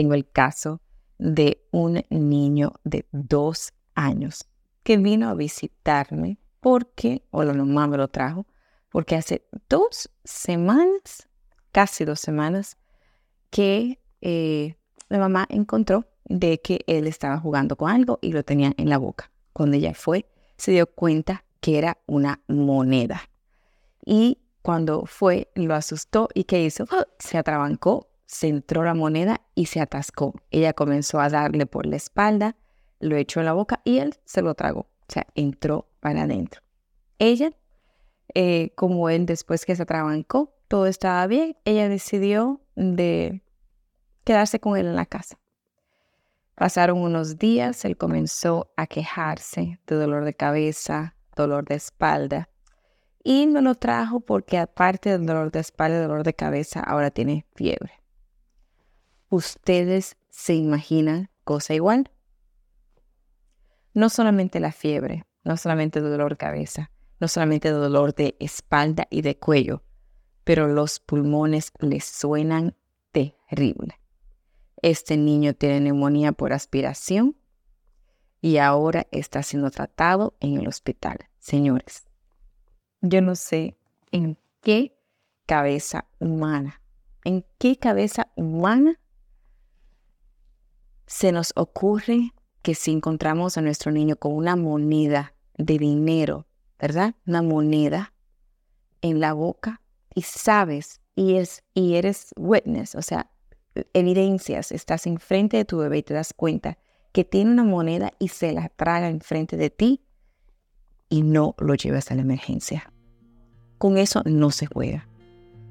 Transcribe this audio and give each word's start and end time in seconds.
Tengo 0.00 0.14
el 0.14 0.26
caso 0.26 0.80
de 1.18 1.62
un 1.72 2.02
niño 2.08 2.72
de 2.84 3.04
dos 3.12 3.74
años 3.94 4.48
que 4.82 4.96
vino 4.96 5.28
a 5.28 5.34
visitarme 5.34 6.38
porque, 6.58 7.22
o 7.30 7.44
la 7.44 7.52
mamá 7.52 7.86
me 7.86 7.98
lo 7.98 8.08
trajo, 8.08 8.46
porque 8.88 9.14
hace 9.14 9.46
dos 9.68 10.08
semanas, 10.24 11.28
casi 11.70 12.06
dos 12.06 12.18
semanas, 12.18 12.78
que 13.50 14.00
eh, 14.22 14.74
la 15.10 15.18
mamá 15.18 15.46
encontró 15.50 16.06
de 16.24 16.62
que 16.62 16.80
él 16.86 17.06
estaba 17.06 17.38
jugando 17.38 17.76
con 17.76 17.90
algo 17.90 18.18
y 18.22 18.32
lo 18.32 18.42
tenía 18.42 18.72
en 18.78 18.88
la 18.88 18.96
boca. 18.96 19.30
Cuando 19.52 19.76
ella 19.76 19.92
fue, 19.92 20.24
se 20.56 20.72
dio 20.72 20.86
cuenta 20.86 21.44
que 21.60 21.76
era 21.76 21.98
una 22.06 22.40
moneda. 22.48 23.20
Y 24.02 24.38
cuando 24.62 25.04
fue, 25.04 25.50
lo 25.54 25.74
asustó 25.74 26.30
y 26.32 26.44
¿qué 26.44 26.64
hizo? 26.64 26.86
Se 27.18 27.36
atrabancó 27.36 28.09
se 28.30 28.46
entró 28.46 28.84
la 28.84 28.94
moneda 28.94 29.40
y 29.56 29.66
se 29.66 29.80
atascó. 29.80 30.34
Ella 30.52 30.72
comenzó 30.72 31.18
a 31.18 31.28
darle 31.28 31.66
por 31.66 31.84
la 31.84 31.96
espalda, 31.96 32.54
lo 33.00 33.16
echó 33.16 33.40
en 33.40 33.46
la 33.46 33.54
boca 33.54 33.80
y 33.84 33.98
él 33.98 34.14
se 34.24 34.40
lo 34.40 34.54
tragó. 34.54 34.82
O 34.82 35.12
sea, 35.12 35.26
entró 35.34 35.88
para 35.98 36.22
adentro. 36.22 36.62
Ella, 37.18 37.50
eh, 38.34 38.70
como 38.76 39.08
él 39.08 39.26
después 39.26 39.66
que 39.66 39.74
se 39.74 39.82
atrabancó, 39.82 40.54
todo 40.68 40.86
estaba 40.86 41.26
bien, 41.26 41.56
ella 41.64 41.88
decidió 41.88 42.60
de 42.76 43.42
quedarse 44.22 44.60
con 44.60 44.76
él 44.76 44.86
en 44.86 44.94
la 44.94 45.06
casa. 45.06 45.36
Pasaron 46.54 46.98
unos 46.98 47.36
días, 47.36 47.84
él 47.84 47.96
comenzó 47.96 48.70
a 48.76 48.86
quejarse 48.86 49.80
de 49.88 49.96
dolor 49.96 50.24
de 50.24 50.34
cabeza, 50.34 51.16
dolor 51.34 51.64
de 51.64 51.74
espalda. 51.74 52.48
Y 53.24 53.48
me 53.48 53.60
lo 53.60 53.74
trajo 53.74 54.20
porque 54.20 54.56
aparte 54.56 55.10
del 55.10 55.26
dolor 55.26 55.50
de 55.50 55.58
espalda 55.58 55.98
y 55.98 56.02
dolor 56.02 56.22
de 56.22 56.34
cabeza, 56.34 56.78
ahora 56.78 57.10
tiene 57.10 57.44
fiebre. 57.56 57.99
¿Ustedes 59.30 60.16
se 60.28 60.54
imaginan 60.54 61.30
cosa 61.44 61.72
igual? 61.72 62.10
No 63.94 64.08
solamente 64.08 64.58
la 64.58 64.72
fiebre, 64.72 65.24
no 65.44 65.56
solamente 65.56 66.00
dolor 66.00 66.32
de 66.32 66.36
cabeza, 66.36 66.90
no 67.20 67.28
solamente 67.28 67.70
dolor 67.70 68.12
de 68.12 68.36
espalda 68.40 69.06
y 69.08 69.22
de 69.22 69.38
cuello, 69.38 69.84
pero 70.42 70.66
los 70.66 70.98
pulmones 70.98 71.70
le 71.78 72.00
suenan 72.00 72.74
terrible. 73.12 74.00
Este 74.82 75.16
niño 75.16 75.54
tiene 75.54 75.80
neumonía 75.80 76.32
por 76.32 76.52
aspiración 76.52 77.36
y 78.40 78.56
ahora 78.56 79.06
está 79.12 79.44
siendo 79.44 79.70
tratado 79.70 80.34
en 80.40 80.58
el 80.58 80.66
hospital. 80.66 81.18
Señores, 81.38 82.08
yo 83.00 83.20
no 83.22 83.36
sé 83.36 83.76
en 84.10 84.36
qué 84.60 84.98
cabeza 85.46 86.06
humana, 86.18 86.82
en 87.22 87.44
qué 87.58 87.76
cabeza 87.76 88.32
humana 88.34 88.99
se 91.10 91.32
nos 91.32 91.52
ocurre 91.56 92.32
que 92.62 92.76
si 92.76 92.92
encontramos 92.92 93.58
a 93.58 93.62
nuestro 93.62 93.90
niño 93.90 94.14
con 94.14 94.32
una 94.32 94.54
moneda 94.54 95.34
de 95.58 95.76
dinero, 95.76 96.46
¿verdad? 96.78 97.16
Una 97.26 97.42
moneda 97.42 98.12
en 99.02 99.18
la 99.18 99.32
boca 99.32 99.80
y 100.14 100.22
sabes 100.22 101.00
y, 101.16 101.34
es, 101.34 101.64
y 101.74 101.96
eres 101.96 102.32
witness, 102.36 102.94
o 102.94 103.02
sea, 103.02 103.28
evidencias, 103.92 104.70
estás 104.70 105.06
enfrente 105.08 105.56
de 105.56 105.64
tu 105.64 105.78
bebé 105.78 105.98
y 105.98 106.02
te 106.04 106.14
das 106.14 106.32
cuenta 106.32 106.78
que 107.10 107.24
tiene 107.24 107.50
una 107.50 107.64
moneda 107.64 108.12
y 108.20 108.28
se 108.28 108.52
la 108.52 108.68
traga 108.68 109.08
enfrente 109.08 109.56
de 109.56 109.70
ti 109.70 110.02
y 111.08 111.22
no 111.22 111.56
lo 111.58 111.74
llevas 111.74 112.12
a 112.12 112.14
la 112.14 112.22
emergencia. 112.22 112.92
Con 113.78 113.98
eso 113.98 114.22
no 114.26 114.52
se 114.52 114.66
juega. 114.66 115.08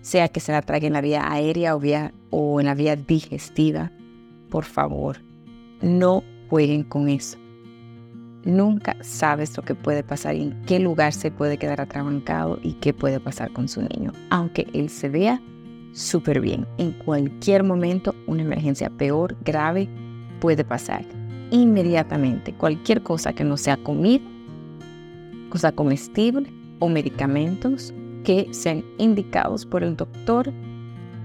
Sea 0.00 0.28
que 0.28 0.40
se 0.40 0.52
la 0.52 0.62
trague 0.62 0.86
en 0.86 0.94
la 0.94 1.02
vía 1.02 1.30
aérea 1.30 1.76
o, 1.76 1.78
vía, 1.78 2.14
o 2.30 2.58
en 2.58 2.66
la 2.66 2.74
vía 2.74 2.96
digestiva, 2.96 3.92
por 4.48 4.64
favor, 4.64 5.25
no 5.80 6.22
jueguen 6.48 6.84
con 6.84 7.08
eso. 7.08 7.38
Nunca 8.44 8.96
sabes 9.00 9.56
lo 9.56 9.64
que 9.64 9.74
puede 9.74 10.04
pasar 10.04 10.36
y 10.36 10.42
en 10.42 10.62
qué 10.62 10.78
lugar 10.78 11.12
se 11.12 11.32
puede 11.32 11.58
quedar 11.58 11.80
atrabancado 11.80 12.60
y 12.62 12.74
qué 12.74 12.94
puede 12.94 13.18
pasar 13.18 13.52
con 13.52 13.68
su 13.68 13.82
niño. 13.82 14.12
Aunque 14.30 14.68
él 14.72 14.88
se 14.88 15.08
vea 15.08 15.42
súper 15.92 16.40
bien, 16.40 16.66
en 16.78 16.92
cualquier 16.92 17.64
momento 17.64 18.14
una 18.26 18.42
emergencia 18.42 18.88
peor, 18.90 19.36
grave, 19.44 19.88
puede 20.40 20.64
pasar. 20.64 21.04
Inmediatamente, 21.50 22.52
cualquier 22.52 23.02
cosa 23.02 23.32
que 23.32 23.42
no 23.42 23.56
sea 23.56 23.76
comida, 23.78 24.24
cosa 25.48 25.72
comestible 25.72 26.52
o 26.78 26.88
medicamentos 26.88 27.92
que 28.22 28.48
sean 28.52 28.84
indicados 28.98 29.66
por 29.66 29.82
el 29.82 29.96
doctor, 29.96 30.52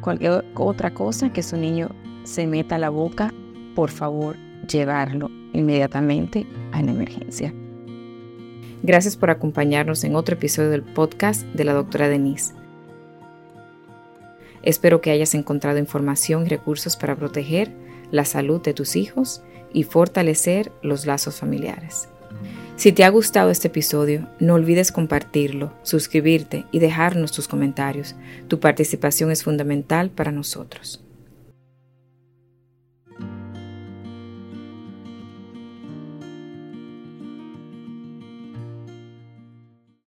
cualquier 0.00 0.44
otra 0.54 0.94
cosa 0.94 1.30
que 1.32 1.42
su 1.42 1.56
niño 1.56 1.90
se 2.24 2.46
meta 2.46 2.76
a 2.76 2.78
la 2.78 2.90
boca 2.90 3.32
por 3.74 3.90
favor 3.90 4.36
llevarlo 4.68 5.30
inmediatamente 5.52 6.46
a 6.72 6.82
la 6.82 6.90
emergencia. 6.90 7.52
Gracias 8.82 9.16
por 9.16 9.30
acompañarnos 9.30 10.04
en 10.04 10.16
otro 10.16 10.36
episodio 10.36 10.70
del 10.70 10.82
podcast 10.82 11.42
de 11.42 11.64
la 11.64 11.74
doctora 11.74 12.08
Denise. 12.08 12.54
Espero 14.62 15.00
que 15.00 15.10
hayas 15.10 15.34
encontrado 15.34 15.78
información 15.78 16.46
y 16.46 16.48
recursos 16.48 16.96
para 16.96 17.16
proteger 17.16 17.72
la 18.10 18.24
salud 18.24 18.60
de 18.60 18.74
tus 18.74 18.96
hijos 18.96 19.42
y 19.72 19.84
fortalecer 19.84 20.72
los 20.82 21.06
lazos 21.06 21.38
familiares. 21.38 22.08
Si 22.76 22.92
te 22.92 23.04
ha 23.04 23.10
gustado 23.10 23.50
este 23.50 23.68
episodio, 23.68 24.26
no 24.38 24.54
olvides 24.54 24.90
compartirlo, 24.92 25.72
suscribirte 25.82 26.64
y 26.72 26.78
dejarnos 26.78 27.32
tus 27.32 27.46
comentarios. 27.46 28.14
Tu 28.48 28.58
participación 28.58 29.30
es 29.30 29.44
fundamental 29.44 30.10
para 30.10 30.32
nosotros. 30.32 31.04